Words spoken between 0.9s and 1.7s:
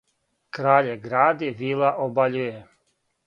гради,